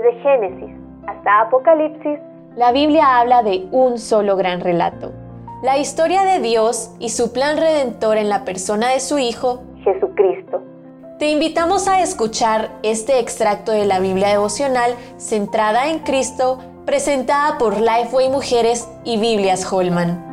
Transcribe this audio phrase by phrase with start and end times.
[0.00, 0.74] Desde Génesis
[1.06, 2.18] hasta Apocalipsis,
[2.56, 5.12] la Biblia habla de un solo gran relato.
[5.62, 10.62] La historia de Dios y su plan redentor en la persona de su Hijo, Jesucristo.
[11.18, 17.78] Te invitamos a escuchar este extracto de la Biblia devocional centrada en Cristo, presentada por
[17.78, 20.24] Lifeway Mujeres y Biblias Holman.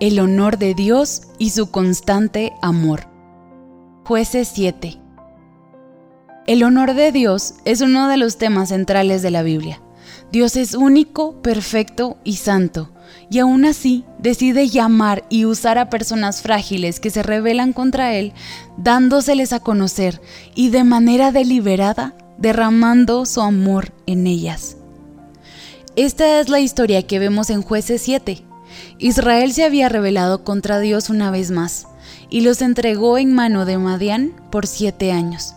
[0.00, 3.00] El honor de Dios y su constante amor.
[4.04, 5.07] Jueces 7.
[6.48, 9.82] El honor de Dios es uno de los temas centrales de la Biblia.
[10.32, 12.90] Dios es único, perfecto y santo,
[13.28, 18.32] y aún así decide llamar y usar a personas frágiles que se rebelan contra Él,
[18.78, 20.22] dándoseles a conocer
[20.54, 24.78] y de manera deliberada derramando su amor en ellas.
[25.96, 28.42] Esta es la historia que vemos en jueces 7.
[28.96, 31.88] Israel se había rebelado contra Dios una vez más
[32.30, 35.54] y los entregó en mano de Madián por siete años.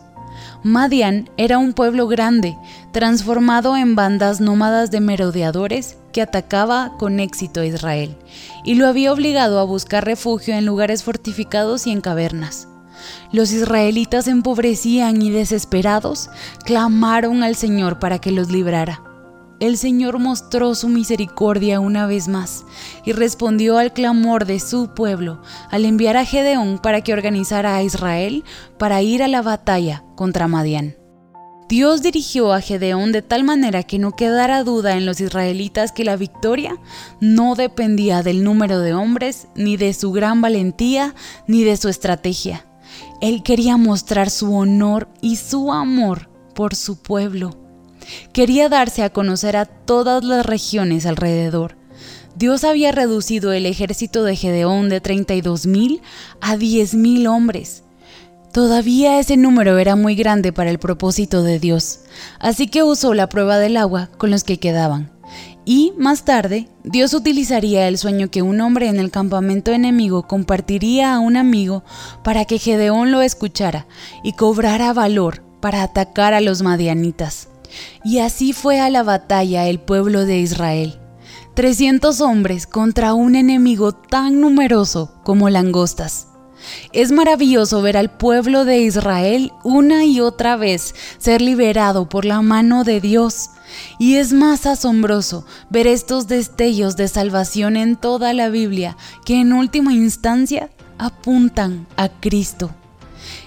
[0.63, 2.55] Madián era un pueblo grande,
[2.91, 8.15] transformado en bandas nómadas de merodeadores que atacaba con éxito a Israel,
[8.63, 12.67] y lo había obligado a buscar refugio en lugares fortificados y en cavernas.
[13.31, 16.29] Los israelitas empobrecían y desesperados
[16.63, 19.01] clamaron al Señor para que los librara
[19.61, 22.65] el Señor mostró su misericordia una vez más
[23.05, 27.83] y respondió al clamor de su pueblo al enviar a Gedeón para que organizara a
[27.83, 28.43] Israel
[28.79, 30.97] para ir a la batalla contra Madián.
[31.69, 36.03] Dios dirigió a Gedeón de tal manera que no quedara duda en los israelitas que
[36.03, 36.75] la victoria
[37.21, 41.13] no dependía del número de hombres, ni de su gran valentía,
[41.47, 42.65] ni de su estrategia.
[43.21, 47.60] Él quería mostrar su honor y su amor por su pueblo
[48.33, 51.75] quería darse a conocer a todas las regiones alrededor.
[52.35, 56.01] Dios había reducido el ejército de Gedeón de 32.000
[56.39, 57.83] a 10.000 hombres.
[58.53, 62.01] Todavía ese número era muy grande para el propósito de Dios,
[62.39, 65.11] así que usó la prueba del agua con los que quedaban.
[65.63, 71.13] Y más tarde, Dios utilizaría el sueño que un hombre en el campamento enemigo compartiría
[71.13, 71.83] a un amigo
[72.23, 73.85] para que Gedeón lo escuchara
[74.23, 77.50] y cobrara valor para atacar a los madianitas.
[78.03, 80.99] Y así fue a la batalla el pueblo de Israel.
[81.53, 86.27] 300 hombres contra un enemigo tan numeroso como langostas.
[86.93, 92.41] Es maravilloso ver al pueblo de Israel una y otra vez ser liberado por la
[92.41, 93.49] mano de Dios.
[93.99, 99.53] Y es más asombroso ver estos destellos de salvación en toda la Biblia que en
[99.53, 102.71] última instancia apuntan a Cristo.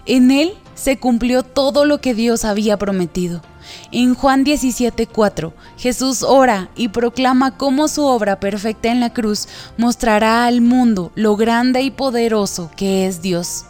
[0.06, 3.42] En Él se cumplió todo lo que Dios había prometido.
[3.92, 9.48] En Juan 17:4, Jesús ora y proclama cómo su obra perfecta en la cruz
[9.78, 13.64] mostrará al mundo lo grande y poderoso que es Dios.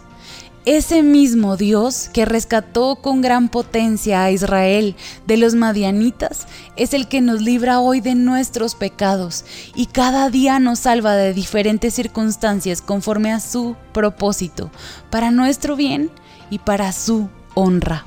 [0.67, 7.07] Ese mismo Dios que rescató con gran potencia a Israel de los madianitas es el
[7.07, 9.45] que nos libra hoy de nuestros pecados
[9.75, 14.71] y cada día nos salva de diferentes circunstancias conforme a su propósito,
[15.11, 16.11] para nuestro bien
[16.49, 18.07] y para su honra.